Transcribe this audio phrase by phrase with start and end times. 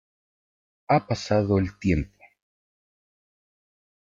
[0.87, 2.17] Ha pasado el tiempo.